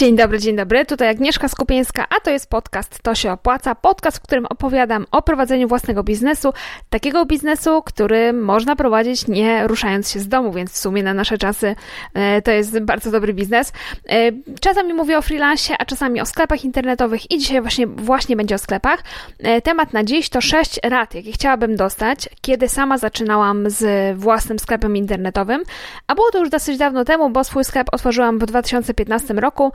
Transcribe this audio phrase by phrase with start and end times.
[0.00, 0.86] Dzień dobry, dzień dobry.
[0.86, 3.74] Tutaj Agnieszka Skupieńska, a to jest podcast To się opłaca.
[3.74, 6.52] Podcast, w którym opowiadam o prowadzeniu własnego biznesu.
[6.90, 11.38] Takiego biznesu, który można prowadzić nie ruszając się z domu, więc w sumie na nasze
[11.38, 11.74] czasy
[12.14, 13.72] e, to jest bardzo dobry biznes.
[14.08, 18.54] E, czasami mówię o freelancie, a czasami o sklepach internetowych i dzisiaj właśnie, właśnie będzie
[18.54, 19.04] o sklepach.
[19.38, 24.58] E, temat na dziś to sześć rad, jakie chciałabym dostać, kiedy sama zaczynałam z własnym
[24.58, 25.62] sklepem internetowym,
[26.06, 29.72] a było to już dosyć dawno temu, bo swój sklep otworzyłam w 2015 roku.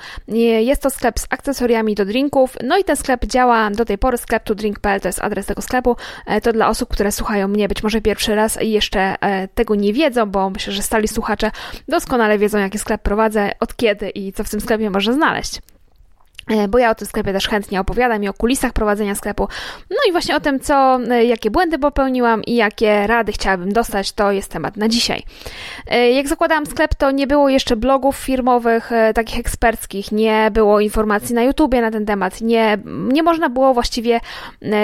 [0.59, 4.17] Jest to sklep z akcesoriami do drinków, no i ten sklep działa do tej pory,
[4.17, 5.95] sklep to drink.pl to jest adres tego sklepu.
[6.25, 9.75] E, to dla osób, które słuchają mnie być może pierwszy raz i jeszcze e, tego
[9.75, 11.51] nie wiedzą, bo myślę, że stali słuchacze
[11.87, 15.61] doskonale wiedzą, jaki sklep prowadzę, od kiedy i co w tym sklepie można znaleźć.
[16.47, 19.47] E, bo ja o tym sklepie też chętnie opowiadam i o kulisach prowadzenia sklepu.
[19.89, 24.11] No i właśnie o tym, co, e, jakie błędy popełniłam i jakie rady chciałabym dostać,
[24.11, 25.23] to jest temat na dzisiaj.
[25.87, 31.35] E, jak zakładałam sklep, to nie było jeszcze blogów firmowych, takich eksperckich, nie było informacji
[31.35, 34.19] na YouTubie na ten temat, nie, nie można było właściwie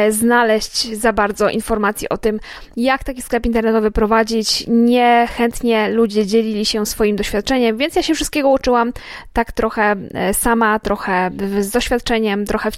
[0.09, 2.39] znaleźć za bardzo informacji o tym,
[2.77, 4.65] jak taki sklep internetowy prowadzić.
[4.67, 8.93] Niechętnie ludzie dzielili się swoim doświadczeniem, więc ja się wszystkiego uczyłam
[9.33, 9.95] tak trochę
[10.33, 12.75] sama, trochę z doświadczeniem, trochę w,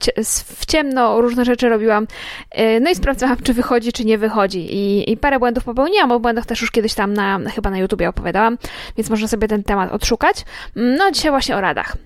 [0.60, 2.08] w ciemno różne rzeczy robiłam.
[2.60, 4.76] Y, no i sprawdzałam, czy wychodzi, czy nie wychodzi.
[4.76, 8.10] I, I, parę błędów popełniłam, o błędach też już kiedyś tam na, chyba na YouTubie
[8.10, 8.58] opowiadałam,
[8.98, 10.46] więc można sobie ten temat odszukać.
[10.76, 11.98] No, dzisiaj właśnie o radach.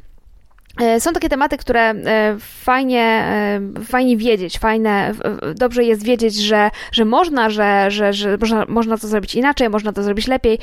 [0.82, 5.14] E, są takie tematy, które e, fajnie, e, fajnie wiedzieć, fajne,
[5.56, 9.94] dobrze jest wiedzieć, że, że można, że, że, że można, można to zrobić inaczej, można
[9.94, 10.60] to zrobić lepiej,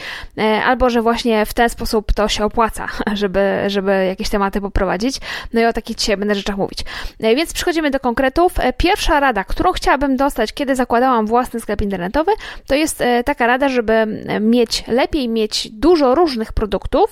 [0.64, 5.20] albo że właśnie w ten sposób to się opłaca, żeby, żeby jakieś tematy poprowadzić.
[5.52, 6.78] No i o takich dzisiaj będę rzeczach mówić.
[7.20, 8.52] Więc przechodzimy do konkretów.
[8.76, 12.32] Pierwsza rada, którą chciałabym dostać, kiedy zakładałam własny sklep internetowy,
[12.66, 14.06] to jest taka rada, żeby
[14.40, 17.10] mieć lepiej mieć dużo różnych produktów,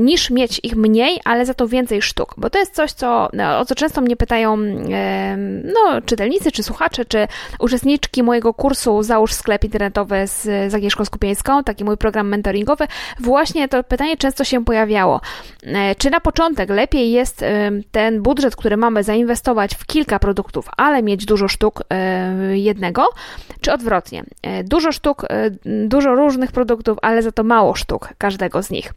[0.00, 3.28] niż mieć ich mniej, ale za to więcej sztuk sztuk, bo to jest coś, co,
[3.32, 4.56] no, o co często mnie pytają
[5.64, 11.64] no, czytelnicy, czy słuchacze, czy uczestniczki mojego kursu Załóż sklep internetowy z, z Agnieszką Skupieńską,
[11.64, 12.86] taki mój program mentoringowy.
[13.20, 15.20] Właśnie to pytanie często się pojawiało.
[15.64, 17.44] E, czy na początek lepiej jest
[17.92, 23.08] ten budżet, który mamy, zainwestować w kilka produktów, ale mieć dużo sztuk e, jednego,
[23.60, 24.24] czy odwrotnie?
[24.42, 25.26] E, dużo sztuk,
[25.64, 28.92] dużo różnych produktów, ale za to mało sztuk każdego z nich.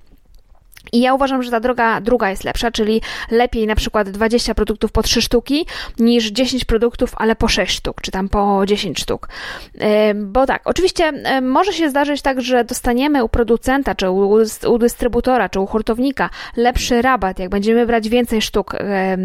[0.91, 3.01] I ja uważam, że ta droga druga jest lepsza, czyli
[3.31, 5.65] lepiej na przykład 20 produktów po 3 sztuki
[5.99, 9.29] niż 10 produktów, ale po 6 sztuk, czy tam po 10 sztuk.
[10.15, 15.49] Bo tak, oczywiście może się zdarzyć tak, że dostaniemy u producenta, czy u, u dystrybutora,
[15.49, 18.75] czy u hurtownika lepszy rabat, jak będziemy brać więcej sztuk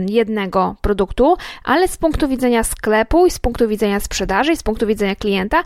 [0.08, 4.86] jednego produktu, ale z punktu widzenia sklepu i z punktu widzenia sprzedaży i z punktu
[4.86, 5.62] widzenia klienta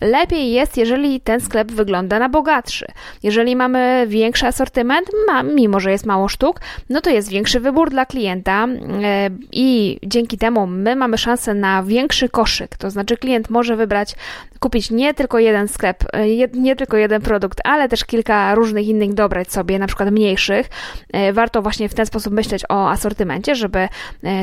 [0.00, 2.86] Lepiej jest, jeżeli ten sklep wygląda na bogatszy.
[3.22, 5.06] Jeżeli mamy większy asortyment,
[5.54, 8.66] mimo że jest mało sztuk, no to jest większy wybór dla klienta
[9.04, 12.76] e, i dzięki temu my mamy szansę na większy koszyk.
[12.76, 14.14] To znaczy klient może wybrać,
[14.60, 19.14] kupić nie tylko jeden sklep, e, nie tylko jeden produkt, ale też kilka różnych innych
[19.14, 20.66] dobrać sobie, na przykład mniejszych.
[21.12, 23.88] E, warto właśnie w ten sposób myśleć o asortymencie, żeby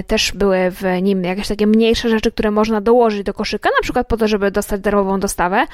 [0.07, 4.07] też były w nim jakieś takie mniejsze rzeczy, które można dołożyć do koszyka, na przykład
[4.07, 5.67] po to, żeby dostać darmową dostawę podstawę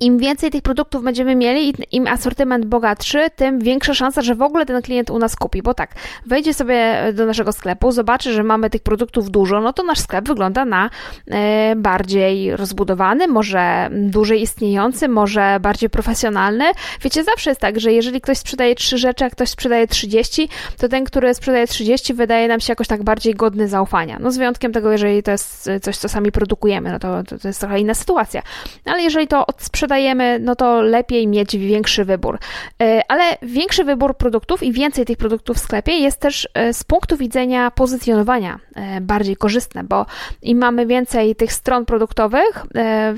[0.00, 4.66] im więcej tych produktów będziemy mieli, im asortyment bogatszy, tym większa szansa, że w ogóle
[4.66, 5.62] ten klient u nas kupi.
[5.62, 5.94] Bo tak,
[6.26, 10.28] wejdzie sobie do naszego sklepu, zobaczy, że mamy tych produktów dużo, no to nasz sklep
[10.28, 10.90] wygląda na
[11.30, 16.64] e, bardziej rozbudowany, może dłużej istniejący, może bardziej profesjonalny.
[17.02, 20.88] Wiecie, zawsze jest tak, że jeżeli ktoś sprzedaje trzy rzeczy, a ktoś sprzedaje 30, to
[20.88, 24.18] ten, który sprzedaje 30, wydaje nam się jakoś tak bardziej godny zaufania.
[24.20, 27.48] No z wyjątkiem tego, jeżeli to jest coś, co sami produkujemy, no to, to, to
[27.48, 28.42] jest trochę inna sytuacja.
[28.84, 32.38] Ale jeżeli to od sprzedajemy, no to lepiej mieć większy wybór.
[32.82, 36.84] E, ale większy wybór produktów i więcej tych produktów w sklepie jest też e, z
[36.84, 40.06] punktu widzenia pozycjonowania e, bardziej korzystne, bo
[40.42, 42.66] im mamy więcej tych stron produktowych,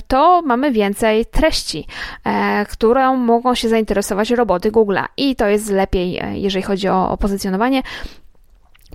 [0.07, 1.87] to mamy więcej treści,
[2.69, 7.83] którą mogą się zainteresować roboty Google'a i to jest lepiej, jeżeli chodzi o, o pozycjonowanie.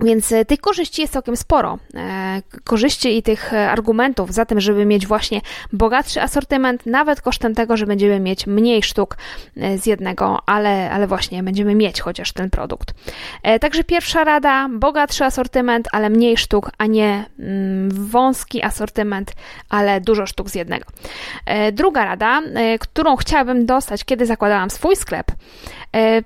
[0.02, 1.78] Więc e, tych korzyści jest całkiem sporo.
[1.94, 5.40] E, korzyści i tych e, argumentów za tym, żeby mieć właśnie
[5.72, 9.16] bogatszy asortyment, nawet kosztem tego, że będziemy mieć mniej sztuk
[9.76, 12.94] z jednego, ale, ale właśnie będziemy mieć chociaż ten produkt.
[13.60, 19.32] Także pierwsza rada, bogatszy asortyment, ale mniej sztuk, a nie mm, wąski asortyment,
[19.68, 20.84] ale dużo sztuk z jednego.
[21.72, 22.42] Druga rada,
[22.80, 25.26] którą chciałabym dostać, kiedy zakładałam swój sklep,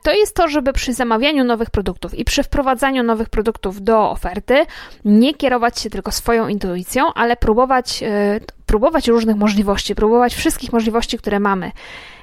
[0.02, 4.64] to jest to, żeby przy zamawianiu nowych produktów i przy wprowadzaniu nowych produktów do oferty
[5.04, 11.18] nie kierować się tylko swoją intuicją, ale próbować e, próbować różnych możliwości, próbować wszystkich możliwości,
[11.18, 11.72] które mamy.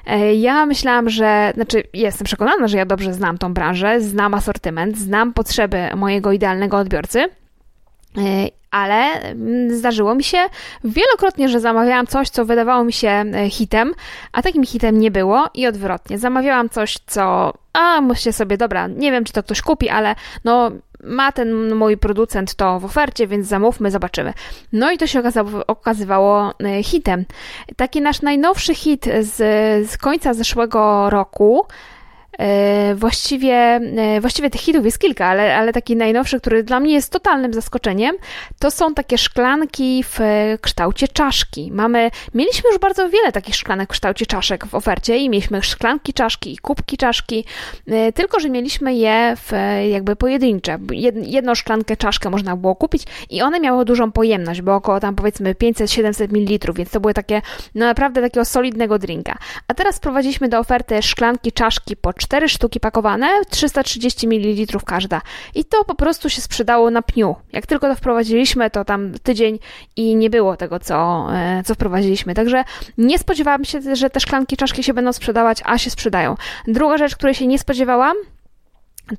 [0.06, 4.98] E, ja myślałam, że, znaczy jestem przekonana, że ja dobrze znam tą branżę, znam asortyment,
[4.98, 7.28] znam potrzeby mojego idealnego odbiorcy
[8.16, 10.38] E, ale mm, zdarzyło mi się
[10.84, 13.94] wielokrotnie, że zamawiałam coś, co wydawało mi się e, hitem,
[14.32, 16.18] a takim hitem nie było i odwrotnie.
[16.18, 20.70] Zamawiałam coś, co, a myślę sobie, dobra, nie wiem, czy to ktoś kupi, ale no
[21.04, 24.32] ma ten mój producent to w ofercie, więc zamówmy, zobaczymy.
[24.72, 27.24] No i to się okazało, okazywało e, hitem.
[27.76, 29.36] Taki nasz najnowszy hit z,
[29.90, 31.66] z końca zeszłego roku,
[32.94, 37.12] właściwie, e, właściwie tych hitów jest kilka, ale, ale taki najnowszy, który dla mnie jest
[37.12, 38.16] totalnym zaskoczeniem,
[38.58, 40.18] to są takie szklanki w
[40.60, 41.70] kształcie czaszki.
[41.72, 46.12] Mamy, mieliśmy już bardzo wiele takich szklanek w kształcie czaszek w ofercie i mieliśmy szklanki
[46.12, 47.44] czaszki i kubki czaszki,
[47.86, 49.52] e, tylko że mieliśmy je w
[49.90, 50.78] jakby pojedyncze.
[51.22, 55.54] Jedną szklankę czaszkę można było kupić i one miały dużą pojemność, bo około tam powiedzmy
[55.54, 57.42] 500-700 ml, więc to były takie,
[57.74, 59.38] no naprawdę takiego solidnego drinka.
[59.68, 65.20] A teraz wprowadziliśmy do oferty szklanki czaszki po 4 sztuki pakowane, 330 ml każda.
[65.54, 67.36] I to po prostu się sprzedało na pniu.
[67.52, 69.58] Jak tylko to wprowadziliśmy, to tam tydzień
[69.96, 72.34] i nie było tego, co, e, co wprowadziliśmy.
[72.34, 72.64] Także
[72.98, 76.36] nie spodziewałam się, że te szklanki, czaszki się będą sprzedawać, a się sprzedają.
[76.66, 78.16] Druga rzecz, której się nie spodziewałam,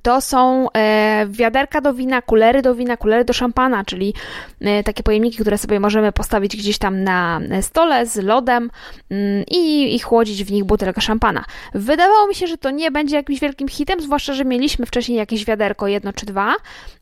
[0.01, 4.13] to są e, wiaderka do wina, kulery do wina, kulery do szampana, czyli
[4.61, 8.71] e, takie pojemniki, które sobie możemy postawić gdzieś tam na stole z lodem
[9.09, 11.45] mm, i, i chłodzić w nich butelkę szampana.
[11.73, 15.45] Wydawało mi się, że to nie będzie jakimś wielkim hitem, zwłaszcza, że mieliśmy wcześniej jakieś
[15.45, 16.55] wiaderko, jedno czy dwa,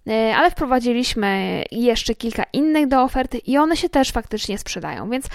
[0.07, 5.25] e, ale wprowadziliśmy jeszcze kilka innych do oferty i one się też faktycznie sprzedają, więc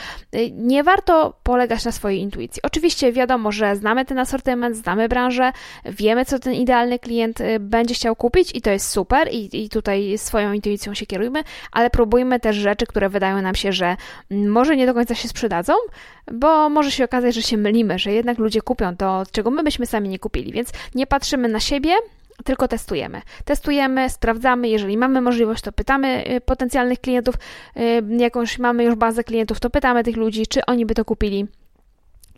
[0.53, 2.63] nie warto polegać na swojej intuicji.
[2.63, 5.53] Oczywiście wiadomo, że znamy ten asortyment, znamy branżę,
[5.85, 10.19] wiemy, co ten idealny klient będzie chciał kupić i to jest super i, i tutaj
[10.19, 11.43] swoją intuicją się kierujmy,
[11.73, 13.97] ale próbujmy też rzeczy, które wydają nam się, że
[14.31, 15.73] mm, może nie do końca się sprzedadzą,
[16.33, 19.87] bo może się okazać, że się mylimy, że jednak ludzie kupią to, czego my byśmy
[19.87, 21.93] sami nie kupili, więc nie patrzymy na siebie,
[22.44, 23.23] tylko testujemy.
[23.44, 27.35] Testujemy, sprawdzamy, jeżeli mamy możliwość, to pytamy y, potencjalnych klientów,
[27.77, 31.47] y, jakąś mamy już bazę klientów, to pytamy tych ludzi, czy oni by to kupili.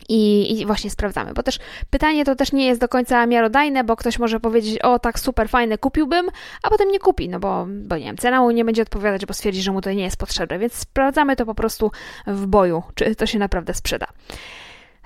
[0.09, 1.59] I, I, właśnie sprawdzamy, bo też
[1.89, 5.49] pytanie to też nie jest do końca miarodajne, bo ktoś może powiedzieć, o tak super
[5.49, 6.29] fajne, kupiłbym,
[6.63, 9.33] a potem nie kupi, no bo, bo nie wiem, cena mu nie będzie odpowiadać, bo
[9.33, 11.91] stwierdzi, że mu to nie jest potrzebne, więc sprawdzamy to po prostu
[12.27, 14.07] w boju, czy to się naprawdę sprzeda.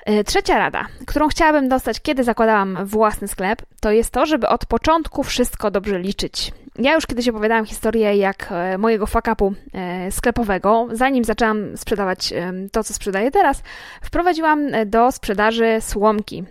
[0.10, 4.66] E, trzecia rada, którą chciałabym dostać, kiedy zakładałam własny sklep, to jest to, żeby od
[4.66, 6.52] początku wszystko dobrze liczyć.
[6.80, 12.34] Ja już kiedyś opowiadałam historię, jak e, mojego fakapu e, sklepowego, zanim zaczęłam sprzedawać
[12.72, 13.64] to, co sprzedaję teraz,
[14.02, 16.44] wprowadziłam do sprzedaży słomki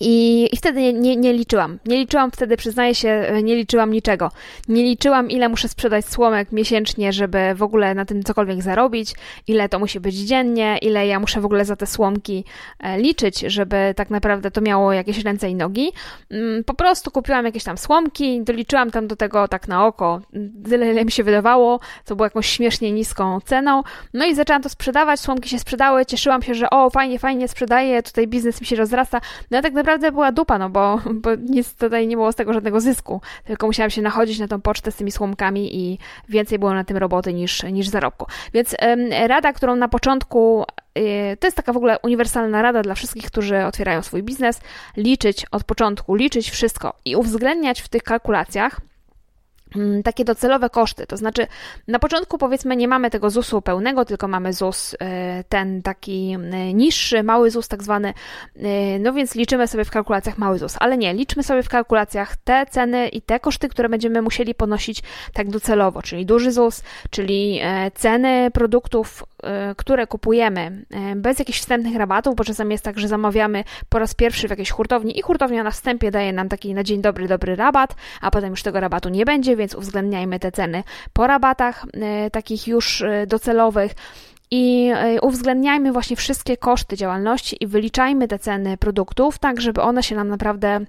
[0.00, 1.78] i, I wtedy nie, nie, nie, liczyłam.
[1.86, 4.30] Nie liczyłam wtedy, przyznaję się, nie liczyłam niczego.
[4.68, 9.14] Nie liczyłam, ile muszę sprzedać słomek miesięcznie, żeby w ogóle na tym cokolwiek zarobić,
[9.48, 12.44] ile to musi być dziennie, ile ja muszę w ogóle za te słomki
[12.80, 15.92] e, liczyć, żeby tak naprawdę to miało jakieś ręce i nogi.
[16.30, 20.20] Mm, po prostu kupiłam jakieś tam słomki, doliczyłam tam do tego tak na oko
[20.68, 23.82] tyle, ile mi się wydawało, co było jakąś śmiesznie niską ceną.
[24.14, 28.02] No i zaczęłam to sprzedawać, słomki się sprzedały, cieszyłam się, że o, fajnie, fajnie sprzedaję,
[28.02, 29.20] tutaj biznes mi się rozrasta.
[29.50, 32.52] No ja tak naprawdę była dupa, no bo, bo nic tutaj nie było z tego
[32.52, 35.98] żadnego zysku, tylko musiałam się nachodzić na tą pocztę z tymi słomkami i
[36.28, 38.26] więcej było na tym roboty niż, niż zarobku.
[38.54, 40.64] Więc ym, rada, którą na początku
[40.98, 44.60] y, to jest taka w ogóle uniwersalna rada dla wszystkich, którzy otwierają swój biznes.
[44.96, 48.80] Liczyć od początku, liczyć wszystko i uwzględniać w tych kalkulacjach
[50.04, 51.06] takie docelowe koszty.
[51.06, 51.46] To znaczy,
[51.88, 54.96] na początku powiedzmy nie mamy tego ZUS-u pełnego, tylko mamy ZUS y,
[55.48, 56.36] ten taki
[56.70, 58.14] y, niższy, mały ZUS tak zwany.
[58.56, 58.62] Y,
[59.00, 62.66] no więc liczymy sobie w kalkulacjach mały ZUS, ale nie, liczmy sobie w kalkulacjach te
[62.66, 65.02] ceny i te koszty, które będziemy musieli ponosić
[65.32, 67.60] tak docelowo, czyli duży ZUS, czyli
[67.94, 69.24] ceny produktów,
[69.76, 70.84] które kupujemy
[71.16, 74.70] bez jakichś wstępnych rabatów, bo czasami jest tak, że zamawiamy po raz pierwszy w jakiejś
[74.70, 78.50] hurtowni i hurtownia na wstępie daje nam taki na dzień dobry, dobry rabat, a potem
[78.50, 83.26] już tego rabatu nie będzie, więc uwzględniajmy te ceny po rabatach e, takich już e,
[83.26, 83.92] docelowych.
[84.50, 90.02] I e, uwzględniajmy właśnie wszystkie koszty działalności i wyliczajmy te ceny produktów, tak żeby one
[90.02, 90.80] się nam naprawdę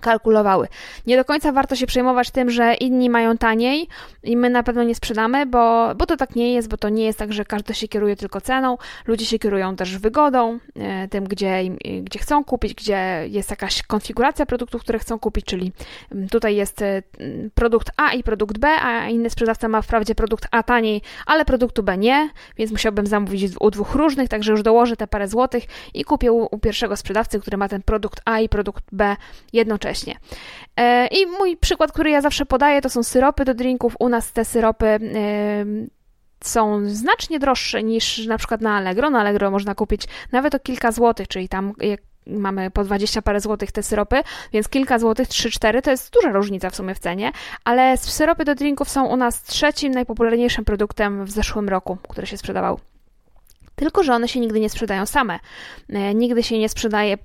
[0.00, 0.68] kalkulowały.
[1.06, 3.88] Nie do końca warto się przejmować tym, że inni mają taniej
[4.22, 7.04] i my na pewno nie sprzedamy, bo, bo to tak nie jest, bo to nie
[7.04, 8.78] jest tak, że każdy się kieruje tylko ceną.
[9.06, 11.62] Ludzie się kierują też wygodą, e, tym, gdzie,
[12.02, 15.72] gdzie chcą kupić, gdzie jest jakaś konfiguracja produktów, które chcą kupić, czyli
[16.12, 17.02] mm, tutaj jest e,
[17.54, 21.82] produkt A i produkt B, a inny sprzedawca ma wprawdzie produkt A taniej, ale produktu
[21.82, 25.64] B nie, więc musiałbym zamówić u dwóch różnych, także już dołożę te parę złotych
[25.94, 29.16] i kupię u, u pierwszego sprzedawcy, który ma ten produkt A i produkt B
[29.52, 30.16] jednocześnie jednocześnie.
[30.76, 33.96] E, I mój przykład, który ja zawsze podaję, to są syropy do drinków.
[33.98, 34.98] U nas te syropy
[36.44, 39.10] są znacznie droższe niż na przykład na Allegro.
[39.10, 40.02] Na Allegro można kupić
[40.32, 41.72] nawet o kilka złotych, czyli tam
[42.26, 46.70] mamy po 20 parę złotych te syropy, więc kilka złotych, 3-4 to jest duża różnica
[46.70, 47.32] w sumie w cenie,
[47.64, 52.36] ale syropy do drinków są u nas trzecim najpopularniejszym produktem w zeszłym roku, który się
[52.36, 52.80] sprzedawał.
[53.78, 55.38] Tylko, że one się nigdy nie sprzedają same.
[55.88, 57.18] E, nigdy się nie sprzedaje,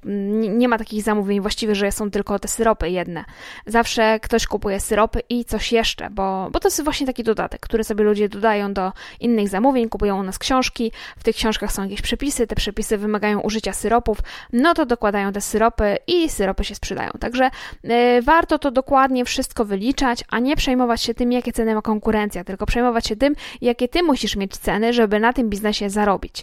[0.50, 3.26] nie ma takich zamówień właściwie, że są tylko te syropy jedne.
[3.66, 7.84] Zawsze ktoś kupuje syropy i coś jeszcze, bo, bo to jest właśnie taki dodatek, który
[7.84, 12.02] sobie ludzie dodają do innych zamówień, kupują u nas książki, w tych książkach są jakieś
[12.02, 14.18] przepisy, te przepisy wymagają użycia syropów,
[14.54, 17.12] no to dokładają te syropy i syropy się sprzedają.
[17.20, 17.50] Także
[17.86, 22.44] y, warto to dokładnie wszystko wyliczać, a nie przejmować się tym, jakie ceny ma konkurencja,
[22.44, 26.43] tylko przejmować się tym, jakie ty musisz mieć ceny, żeby na tym biznesie zarobić.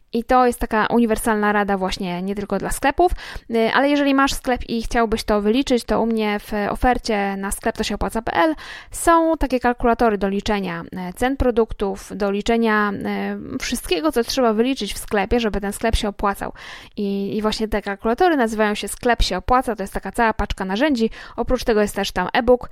[0.13, 3.11] I to jest taka uniwersalna rada właśnie nie tylko dla sklepów,
[3.51, 7.51] y, ale jeżeli masz sklep i chciałbyś to wyliczyć, to u mnie w ofercie na
[7.51, 8.55] sklep to się opłaca.pl
[8.91, 12.91] są takie kalkulatory do liczenia y, cen produktów, do liczenia
[13.55, 16.53] y, wszystkiego, co trzeba wyliczyć w sklepie, żeby ten sklep się opłacał.
[16.97, 20.65] I, i właśnie te kalkulatory nazywają się Sklep się opłaca, to jest taka cała paczka
[20.65, 21.09] narzędzi.
[21.35, 22.69] Oprócz tego jest też tam e-book,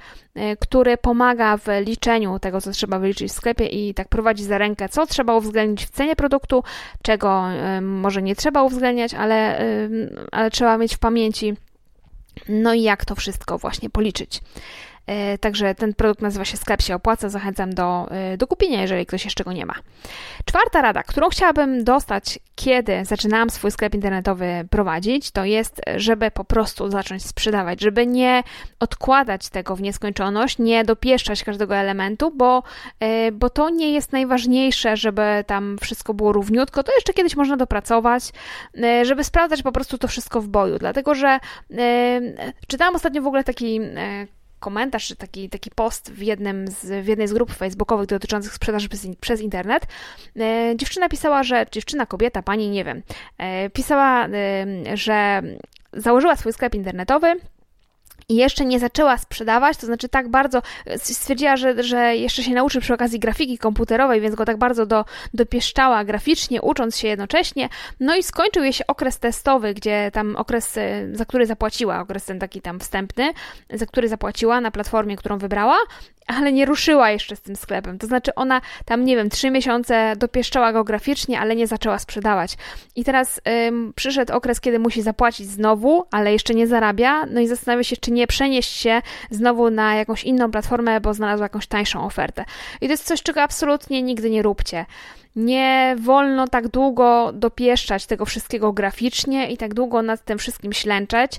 [0.60, 4.90] który pomaga w liczeniu tego, co trzeba wyliczyć w sklepie i tak prowadzi za rękę,
[4.90, 6.64] co trzeba uwzględnić w cenie produktu,
[7.02, 7.29] czego
[7.82, 9.60] może nie trzeba uwzględniać, ale,
[10.32, 11.54] ale trzeba mieć w pamięci,
[12.50, 14.42] no i jak to wszystko właśnie policzyć.
[15.10, 17.30] E, także ten produkt nazywa się Sklep się opłaca.
[17.30, 19.74] Zachęcam do, e, do kupienia, jeżeli ktoś jeszcze go nie ma.
[20.46, 26.44] Czwarta rada, którą chciałabym dostać, kiedy zaczynałam swój sklep internetowy prowadzić, to jest, żeby po
[26.44, 28.44] prostu zacząć sprzedawać, żeby nie
[28.80, 32.64] odkładać tego w nieskończoność, nie dopieszczać każdego elementu, bo,
[33.00, 36.84] e, bo to nie jest najważniejsze, żeby tam wszystko było równiutko.
[36.84, 38.24] To jeszcze kiedyś można dopracować,
[39.04, 40.80] żeby sprawdzać po prostu to wszystko w boju.
[40.80, 41.40] Dlatego, że
[42.68, 43.80] czytałam ostatnio w ogóle taki
[44.60, 48.90] komentarz, czy taki, taki post w, jednym z, w jednej z grup facebookowych dotyczących sprzedaży
[48.90, 49.88] przez, przez internet.
[50.40, 53.02] E, dziewczyna pisała, że dziewczyna, kobieta, pani, nie wiem,
[53.38, 55.42] e, pisała, e, że
[55.94, 57.36] założyła swój sklep internetowy
[58.30, 60.62] i jeszcze nie zaczęła sprzedawać, to znaczy tak bardzo
[60.98, 65.06] stwierdziła, że, że jeszcze się nauczy przy okazji grafiki komputerowej, więc go tak bardzo do,
[65.34, 67.70] dopieszczała graficznie, ucząc się jednocześnie.
[68.00, 72.26] No i skończył jej się okres testowy, gdzie tam okres, e, za który zapłaciła, okres
[72.26, 73.34] ten taki tam wstępny,
[73.74, 75.78] za który zapłaciła na platformie, którą wybrała
[76.38, 77.98] ale nie ruszyła jeszcze z tym sklepem.
[77.98, 82.58] To znaczy ona tam, nie wiem, trzy miesiące dopieszczała go graficznie, ale nie zaczęła sprzedawać.
[82.96, 87.48] I teraz ym, przyszedł okres, kiedy musi zapłacić znowu, ale jeszcze nie zarabia, no i
[87.48, 92.06] zastanawia się, czy nie przenieść się znowu na jakąś inną platformę, bo znalazła jakąś tańszą
[92.06, 92.46] ofertę.
[92.82, 94.86] I to jest coś, czego absolutnie nigdy nie róbcie.
[95.36, 101.32] Nie wolno tak długo dopieszczać tego wszystkiego graficznie i tak długo nad tym wszystkim ślęczeć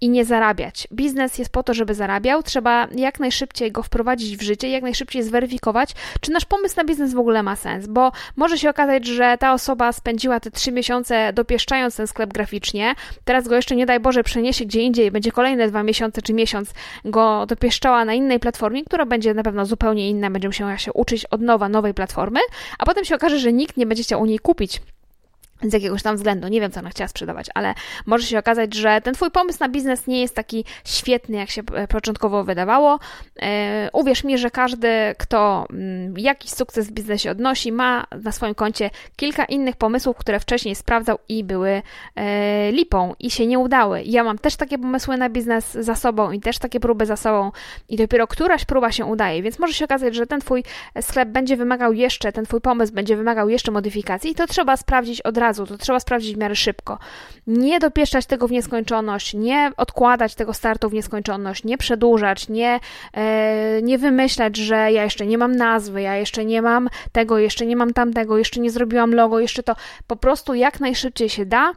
[0.00, 0.88] i nie zarabiać.
[0.92, 5.22] Biznes jest po to, żeby zarabiał, trzeba jak najszybciej go wprowadzić w życie, jak najszybciej
[5.22, 9.36] zweryfikować, czy nasz pomysł na biznes w ogóle ma sens, bo może się okazać, że
[9.38, 14.00] ta osoba spędziła te trzy miesiące dopieszczając ten sklep graficznie, teraz go jeszcze nie daj
[14.00, 16.70] Boże przeniesie gdzie indziej, będzie kolejne dwa miesiące czy miesiąc
[17.04, 21.24] go dopieszczała na innej platformie, która będzie na pewno zupełnie inna, będzie musiała się uczyć
[21.24, 22.40] od nowa nowej platformy,
[22.78, 24.80] a potem się okaże, że nikt nie będzie chciał u niej kupić
[25.62, 26.48] z jakiegoś tam względu.
[26.48, 27.74] Nie wiem, co ona chciała sprzedawać, ale
[28.06, 31.62] może się okazać, że ten Twój pomysł na biznes nie jest taki świetny, jak się
[31.74, 32.98] e, początkowo wydawało.
[33.42, 34.88] E, uwierz mi, że każdy,
[35.18, 40.40] kto mm, jakiś sukces w biznesie odnosi, ma na swoim koncie kilka innych pomysłów, które
[40.40, 41.82] wcześniej sprawdzał i były
[42.14, 44.02] e, lipą i się nie udały.
[44.02, 47.52] Ja mam też takie pomysły na biznes za sobą i też takie próby za sobą
[47.88, 50.64] i dopiero któraś próba się udaje, więc może się okazać, że ten Twój
[51.00, 55.20] sklep będzie wymagał jeszcze, ten Twój pomysł będzie wymagał jeszcze modyfikacji i to trzeba sprawdzić
[55.20, 56.98] od razu razu, to trzeba sprawdzić w miarę szybko.
[57.46, 62.80] Nie dopieszczać tego w nieskończoność, nie odkładać tego startu w nieskończoność, nie przedłużać, nie,
[63.14, 67.66] e, nie wymyślać, że ja jeszcze nie mam nazwy, ja jeszcze nie mam tego, jeszcze
[67.66, 69.76] nie mam tamtego, jeszcze nie zrobiłam logo, jeszcze to.
[70.06, 71.72] Po prostu jak najszybciej się da,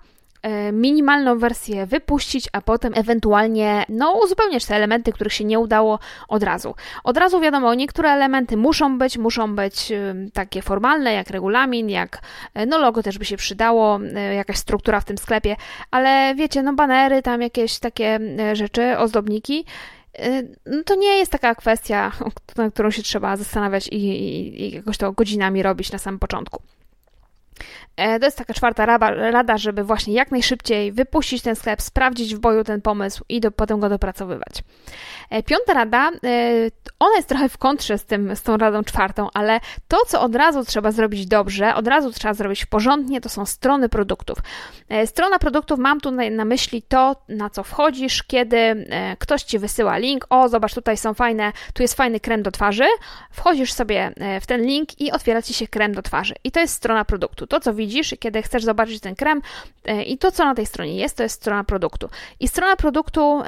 [0.74, 6.44] minimalną wersję wypuścić, a potem ewentualnie no, uzupełniać te elementy, których się nie udało od
[6.44, 6.76] razu.
[7.04, 9.92] Od razu wiadomo, niektóre elementy muszą być, muszą być
[10.34, 12.22] takie formalne, jak regulamin, jak
[12.54, 15.56] e, no logo też by się przydało, e, jakaś struktura w tym sklepie,
[15.92, 18.20] ale wiecie, no banery, tam jakieś takie
[18.54, 19.66] rzeczy, ozdobniki,
[20.66, 22.12] no to nie jest taka kwestia,
[22.58, 26.62] nad którą się trzeba zastanawiać i, i, i jakoś to godzinami robić na samym początku.
[27.98, 28.86] E, to jest taka czwarta
[29.32, 33.52] rada, żeby właśnie jak najszybciej wypuścić ten sklep, sprawdzić w boju ten pomysł i do,
[33.52, 34.64] potem go dopracowywać.
[35.30, 36.12] E, piąta rada, e,
[37.00, 40.36] ona jest trochę w kontrze z, tym, z tą radą czwartą, ale to, co od
[40.36, 44.38] razu trzeba zrobić dobrze, od razu trzeba zrobić porządnie, to są strony produktów.
[45.06, 48.88] Strona produktów, mam tu na myśli to, na co wchodzisz, kiedy
[49.20, 52.86] ktoś ci wysyła link, o zobacz, tutaj są fajne, tu jest fajny krem do twarzy,
[53.32, 56.34] wchodzisz sobie w ten link i otwiera ci się krem do twarzy.
[56.44, 57.48] I to jest strona produktu.
[57.52, 59.42] To, co widzisz, kiedy chcesz zobaczyć ten krem
[59.86, 62.10] e, i to, co na tej stronie jest, to jest strona produktu.
[62.40, 63.42] I strona produktu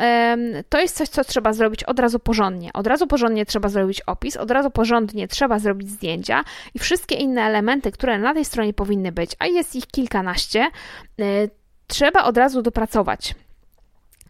[0.69, 2.73] to jest coś, co trzeba zrobić od razu porządnie.
[2.73, 6.43] Od razu porządnie trzeba zrobić opis, od razu porządnie trzeba zrobić zdjęcia
[6.73, 11.23] i wszystkie inne elementy, które na tej stronie powinny być, a jest ich kilkanaście, e,
[11.87, 13.35] trzeba od razu dopracować.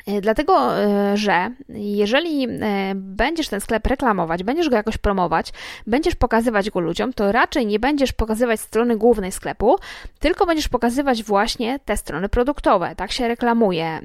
[0.08, 5.54] E, dlatego, e, że jeżeli e, będziesz ten sklep reklamować, będziesz go jakoś promować,
[5.88, 9.76] będziesz pokazywać go ludziom, to raczej nie będziesz pokazywać strony głównej sklepu,
[10.20, 12.96] tylko będziesz pokazywać właśnie te strony produktowe.
[12.96, 14.00] Tak się reklamuje,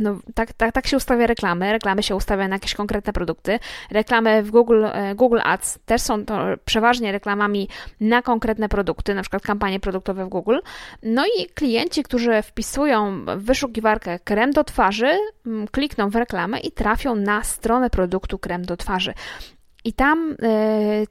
[0.00, 1.72] no, tak, tak, tak się ustawia reklamy.
[1.72, 3.58] Reklamy się ustawia na jakieś konkretne produkty.
[3.90, 7.68] Reklamy w Google, Google Ads też są to przeważnie reklamami
[8.00, 10.58] na konkretne produkty, na przykład kampanie produktowe w Google.
[11.02, 15.11] No i klienci, którzy wpisują w wyszukiwarkę krem do twarzy,
[15.46, 19.14] Mm, klikną w reklamę i trafią na stronę produktu krem do twarzy.
[19.84, 21.06] I tam e,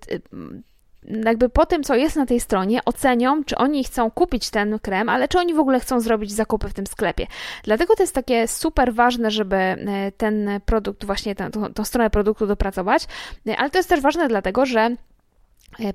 [1.25, 5.09] jakby po tym, co jest na tej stronie, ocenią, czy oni chcą kupić ten krem,
[5.09, 7.27] ale czy oni w ogóle chcą zrobić zakupy w tym sklepie.
[7.63, 11.49] Dlatego to jest takie super ważne, żeby e, ten produkt, właśnie tę,
[11.83, 13.07] stronę produktu dopracować,
[13.47, 14.95] e, ale to jest też ważne dlatego, że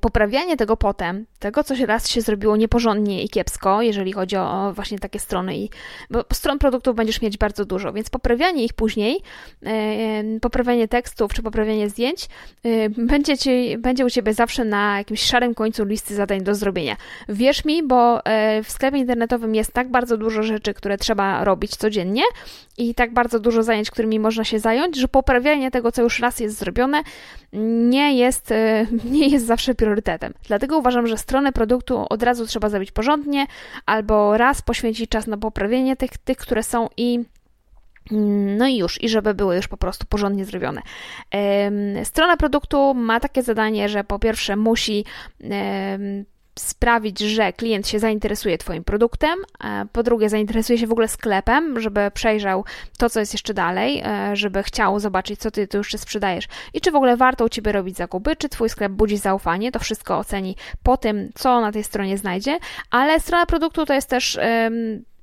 [0.01, 4.73] poprawianie tego potem, tego, co się raz się zrobiło nieporządnie i kiepsko, jeżeli chodzi o
[4.75, 5.71] właśnie takie strony, i,
[6.11, 9.21] bo stron produktów będziesz mieć bardzo dużo, więc poprawianie ich później,
[9.67, 12.29] e, poprawianie tekstów czy poprawianie zdjęć
[12.65, 16.97] e, będzie, ci, będzie u Ciebie zawsze na jakimś szarym końcu listy zadań do zrobienia.
[17.29, 18.21] Wierz mi, bo
[18.65, 22.23] w sklepie internetowym jest tak bardzo dużo rzeczy, które trzeba robić codziennie
[22.79, 26.41] i tak bardzo dużo zajęć, którymi można się zająć, że poprawianie tego, co już raz
[26.41, 27.03] jest zrobione,
[27.53, 28.53] nie jest,
[29.05, 30.35] nie jest zawsze priorytetem.
[30.47, 33.47] Dlatego uważam, że stronę produktu od razu trzeba zrobić porządnie,
[33.87, 37.25] albo raz poświęcić czas na poprawienie tych, tych które są i
[38.57, 40.83] no i już, i żeby były już po prostu porządnie zrobione.
[42.05, 45.05] Strona produktu ma takie zadanie, że po pierwsze musi
[46.59, 51.81] sprawić, że klient się zainteresuje Twoim produktem, e, po drugie zainteresuje się w ogóle sklepem,
[51.81, 52.65] żeby przejrzał
[52.99, 56.49] to, co jest jeszcze dalej, e, żeby chciał zobaczyć, co Ty tu jeszcze sprzedajesz.
[56.75, 59.79] I czy w ogóle warto u Ciebie robić zakupy, czy Twój sklep budzi zaufanie, to
[59.79, 62.59] wszystko oceni po tym, co na tej stronie znajdzie,
[62.91, 64.39] ale strona produktu to jest też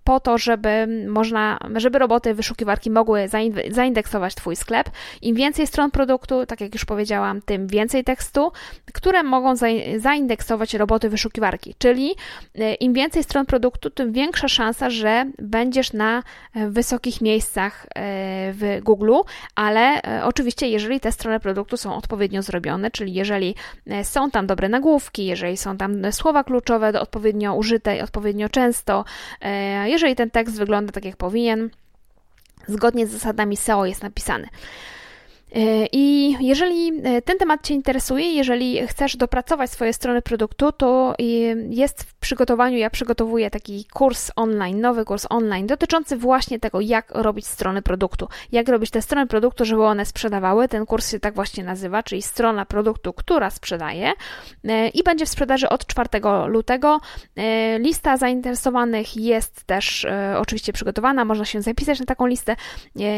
[0.03, 3.27] po to, żeby można, żeby roboty wyszukiwarki mogły
[3.71, 4.89] zaindeksować Twój sklep.
[5.21, 8.51] Im więcej stron produktu, tak jak już powiedziałam, tym więcej tekstu,
[8.93, 9.53] które mogą
[9.97, 11.75] zaindeksować roboty wyszukiwarki.
[11.77, 12.15] Czyli
[12.55, 16.23] e, im więcej stron produktu, tym większa szansa, że będziesz na
[16.55, 17.89] e, wysokich miejscach e,
[18.53, 19.13] w Google,
[19.55, 23.55] ale oczywiście, jeżeli te strony produktu są odpowiednio zrobione, czyli jeżeli
[24.03, 29.05] są tam dobre nagłówki, jeżeli są tam słowa kluczowe odpowiednio użyte i odpowiednio często,
[29.93, 31.69] jeżeli ten tekst wygląda tak, jak powinien,
[32.67, 34.47] zgodnie z zasadami SEO jest napisany.
[35.53, 41.15] E, I jeżeli e, ten temat Cię interesuje, jeżeli chcesz dopracować swoje strony produktu, to
[41.69, 47.11] jest w przygotowaniu, ja przygotowuję taki kurs online, nowy kurs online dotyczący właśnie tego, jak
[47.11, 50.67] robić strony produktu, jak robić te strony produktu, żeby one sprzedawały.
[50.67, 54.13] Ten kurs się tak właśnie nazywa, czyli strona produktu, która sprzedaje
[54.63, 56.09] e, i będzie w sprzedaży od 4
[56.47, 56.99] lutego.
[57.79, 62.55] Lista zainteresowanych jest też oczywiście przygotowana, można się zapisać na taką listę.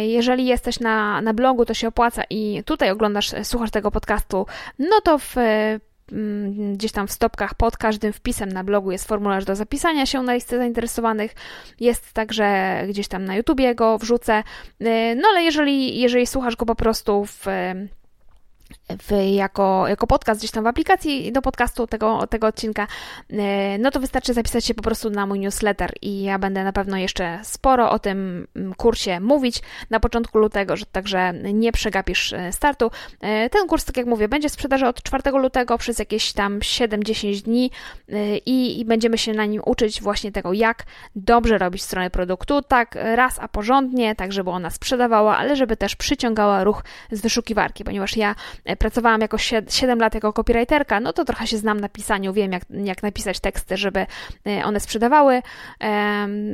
[0.08, 4.46] Jeżeli jesteś na, na blogu, to się opłaca i tutaj oglądasz, słuchasz tego podcastu,
[4.80, 5.36] no to w
[6.12, 10.22] mm, gdzieś tam w stopkach pod każdym wpisem na blogu jest formularz do zapisania się
[10.22, 11.36] na listę zainteresowanych.
[11.80, 14.44] Jest także gdzieś tam na YouTubie go wrzucę.
[14.82, 17.46] Y, no ale jeżeli, jeżeli słuchasz go po prostu w
[18.90, 22.88] w, jako, jako podcast gdzieś tam w aplikacji do podcastu tego, tego odcinka,
[23.30, 26.74] e, no to wystarczy zapisać się po prostu na mój newsletter i ja będę na
[26.74, 32.34] pewno jeszcze sporo o tym mm, kursie mówić na początku lutego, że także nie przegapisz
[32.34, 32.92] e, startu.
[33.22, 36.60] E, ten kurs, tak jak mówię, będzie w sprzedaży od 4 lutego przez jakieś tam
[36.60, 37.72] 7-10 dni
[38.46, 40.84] i, i będziemy się na nim uczyć właśnie tego, jak
[41.16, 45.96] dobrze robić stronę produktu, tak raz a porządnie, tak żeby ona sprzedawała, ale żeby też
[45.96, 48.36] przyciągała ruch z wyszukiwarki, ponieważ ja
[48.80, 49.38] pracowałam jako
[49.70, 53.40] 7 lat jako copywriterka, no to trochę się znam na pisaniu, wiem jak, jak napisać
[53.40, 54.06] teksty, żeby
[54.64, 55.42] one sprzedawały.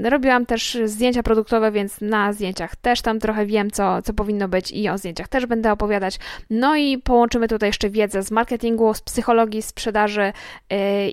[0.03, 4.71] Robiłam też zdjęcia produktowe, więc na zdjęciach też tam trochę wiem, co, co powinno być
[4.71, 6.19] i o zdjęciach też będę opowiadać.
[6.49, 10.33] No i połączymy tutaj jeszcze wiedzę z marketingu, z psychologii, sprzedaży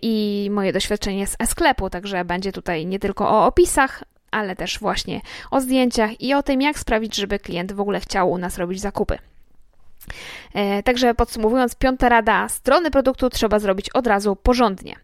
[0.02, 5.20] i moje doświadczenie z e-sklepu, także będzie tutaj nie tylko o opisach, ale też właśnie
[5.50, 8.80] o zdjęciach i o tym, jak sprawić, żeby klient w ogóle chciał u nas robić
[8.80, 9.18] zakupy.
[10.54, 14.96] E, także podsumowując, piąta rada, strony produktu trzeba zrobić od razu porządnie.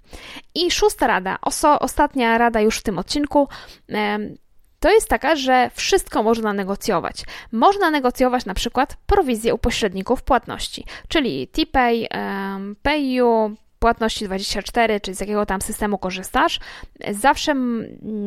[0.55, 3.49] I szósta rada, oso, ostatnia rada już w tym odcinku,
[3.91, 4.19] e,
[4.81, 7.25] to jest taka, że wszystko można negocjować.
[7.53, 12.09] Można negocjować na przykład prowizję u pośredników płatności, czyli TPay,
[12.83, 16.61] PayU, płatności 24, czy z jakiego tam systemu korzystasz,
[17.11, 17.55] zawsze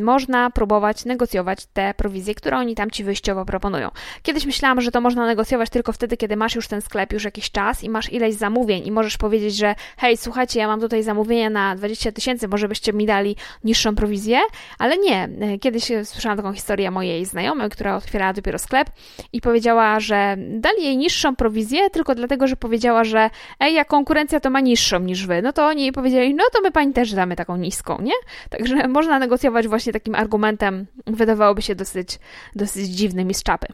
[0.04, 3.90] można próbować negocjować te prowizje, które oni tam ci wyjściowo proponują.
[4.22, 7.52] Kiedyś myślałam, że to można negocjować tylko wtedy, kiedy masz już ten sklep już jakiś
[7.52, 11.50] czas i masz ileś zamówień i możesz powiedzieć, że hej, słuchajcie, ja mam tutaj zamówienia
[11.50, 14.40] na 20 tysięcy, może byście mi dali niższą prowizję,
[14.80, 15.30] ale nie.
[15.62, 18.90] Kiedyś słyszałam taką historię mojej znajomej, która otwierała dopiero sklep
[19.34, 24.40] i powiedziała, że dali jej niższą prowizję tylko dlatego, że powiedziała, że ej, ja konkurencja
[24.40, 27.36] to ma niższą niż wy no to oni powiedzieli, no to my pani też damy
[27.36, 28.14] taką niską, nie?
[28.50, 32.20] Także można negocjować właśnie takim argumentem, wydawałoby się dosyć,
[32.56, 33.68] dosyć dziwnym i z czapy.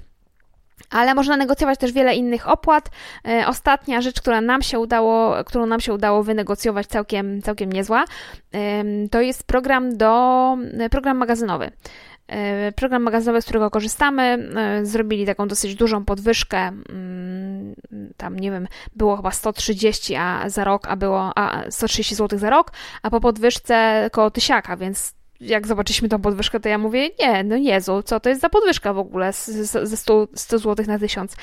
[0.89, 2.89] Ale można negocjować też wiele innych opłat.
[3.27, 8.05] E, ostatnia rzecz, która nam się udało, którą nam się udało wynegocjować całkiem, całkiem niezła,
[9.11, 10.57] to jest program do
[10.91, 11.71] program magazynowy.
[12.33, 16.57] E, program magazynowy, z którego korzystamy, e, zrobili taką dosyć dużą podwyżkę.
[16.57, 17.75] Mm,
[18.17, 22.49] tam nie wiem, było chyba 130 a za rok, a było a 130 zł za
[22.49, 27.43] rok, a po podwyżce koło tysiaka, więc jak zobaczyliśmy tą podwyżkę, to ja mówię, nie,
[27.43, 29.33] no Jezu, co to jest za podwyżka w ogóle
[29.83, 31.35] ze 100, 100 zł na 1000.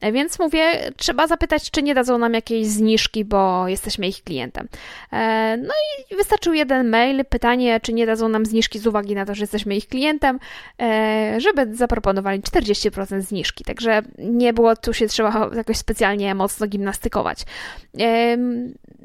[0.00, 4.68] E, więc mówię, trzeba zapytać, czy nie dadzą nam jakiejś zniżki, bo jesteśmy ich klientem.
[5.12, 5.74] E, no
[6.10, 9.42] i wystarczył jeden mail, pytanie, czy nie dadzą nam zniżki z uwagi na to, że
[9.42, 10.38] jesteśmy ich klientem,
[10.82, 13.64] e, żeby zaproponowali 40% zniżki.
[13.64, 17.44] Także nie było tu się trzeba jakoś specjalnie mocno gimnastykować.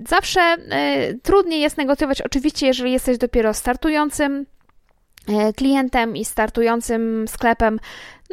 [0.08, 0.56] Zawsze
[1.24, 4.43] trudniej jest negocjować, oczywiście, jeżeli jesteś dopiero startującym,
[5.56, 7.80] klientem i startującym sklepem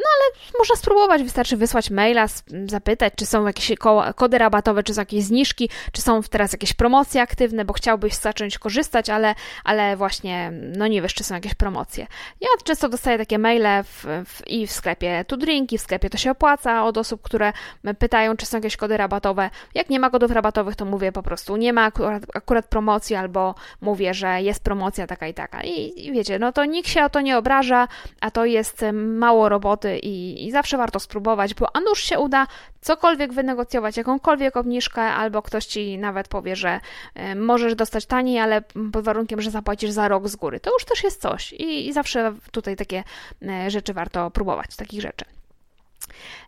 [0.01, 2.25] no ale można spróbować, wystarczy wysłać maila,
[2.67, 3.71] zapytać, czy są jakieś
[4.15, 8.57] kody rabatowe, czy są jakieś zniżki, czy są teraz jakieś promocje aktywne, bo chciałbyś zacząć
[8.57, 12.07] korzystać, ale, ale właśnie, no nie wiesz, czy są jakieś promocje.
[12.41, 16.17] Ja często dostaję takie maile w, w, i w sklepie tu drinki, w sklepie to
[16.17, 17.53] się opłaca od osób, które
[17.99, 19.49] pytają, czy są jakieś kody rabatowe.
[19.75, 23.55] Jak nie ma kodów rabatowych, to mówię po prostu, nie ma akurat, akurat promocji, albo
[23.81, 25.63] mówię, że jest promocja taka i taka.
[25.63, 27.87] I, I wiecie, no to nikt się o to nie obraża,
[28.21, 32.47] a to jest mało roboty i, i zawsze warto spróbować, bo a nuż się uda
[32.81, 36.79] cokolwiek wynegocjować, jakąkolwiek obniżkę, albo ktoś ci nawet powie, że
[37.31, 40.59] y, możesz dostać taniej, ale pod warunkiem, że zapłacisz za rok z góry.
[40.59, 43.03] To już też jest coś i, i zawsze tutaj takie
[43.41, 45.25] y, rzeczy warto próbować, takich rzeczy.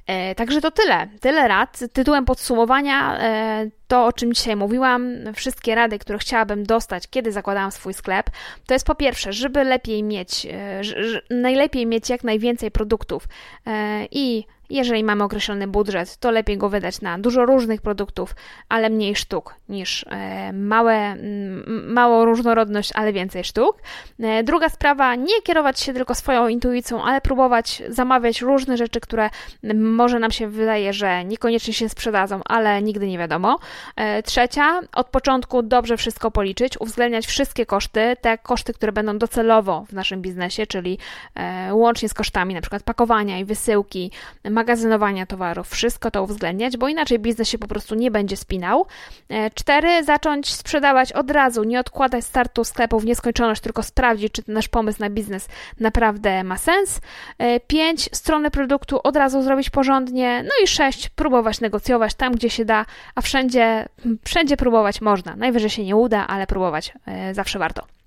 [0.07, 1.07] E, także to tyle.
[1.19, 1.79] Tyle rad.
[1.93, 7.71] Tytułem podsumowania e, to, o czym dzisiaj mówiłam, wszystkie rady, które chciałabym dostać, kiedy zakładałam
[7.71, 8.29] swój sklep,
[8.65, 10.81] to jest po pierwsze, żeby lepiej mieć, e,
[11.29, 13.27] najlepiej mieć jak najwięcej produktów
[14.11, 18.35] i jeżeli mamy określony budżet, to lepiej go wydać na dużo różnych produktów,
[18.69, 21.15] ale mniej sztuk niż e, małe,
[21.87, 23.81] małą różnorodność, ale więcej sztuk.
[24.19, 29.29] E, druga sprawa, nie kierować się tylko swoją intuicją, ale próbować zamawiać różne rzeczy, które
[29.75, 33.59] może nam się wydaje, że niekoniecznie się sprzedadzą, ale nigdy nie wiadomo.
[33.95, 39.85] E, trzecia, od początku dobrze wszystko policzyć, uwzględniać wszystkie koszty, te koszty, które będą docelowo
[39.89, 40.97] w naszym biznesie, czyli
[41.71, 42.79] łącznie z kosztami np.
[42.85, 44.11] pakowania i wysyłki,
[45.27, 48.85] towarów, wszystko to uwzględniać, bo inaczej biznes się po prostu nie będzie spinał.
[49.29, 54.43] E, cztery, zacząć sprzedawać od razu, nie odkładać startu sklepu w nieskończoność, tylko sprawdzić, czy
[54.43, 55.47] ten nasz pomysł na biznes
[55.79, 57.01] naprawdę ma sens.
[57.37, 60.43] E, pięć, stronę produktu od razu zrobić porządnie.
[60.43, 63.89] No i sześć, próbować negocjować tam, gdzie się da, a wszędzie,
[64.25, 65.35] wszędzie próbować można.
[65.35, 68.02] Najwyżej się nie uda, ale próbować e, zawsze warto.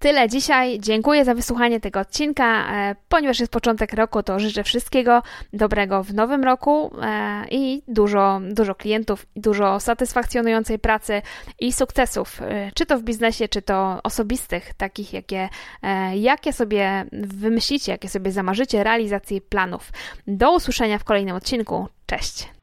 [0.00, 0.80] Tyle dzisiaj.
[0.80, 2.72] Dziękuję za wysłuchanie tego odcinka.
[2.72, 8.40] E, ponieważ jest początek roku, to życzę wszystkiego dobrego w nowym roku e, i dużo,
[8.50, 11.22] dużo klientów, dużo satysfakcjonującej pracy
[11.60, 15.48] i sukcesów, e, czy to w biznesie, czy to osobistych, takich jakie,
[16.14, 19.92] jakie sobie wymyślicie, jakie sobie zamarzycie, realizacji planów.
[20.26, 21.88] Do usłyszenia w kolejnym odcinku.
[22.06, 22.57] Cześć!